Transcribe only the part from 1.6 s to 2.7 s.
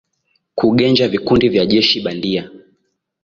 kijeshi bandia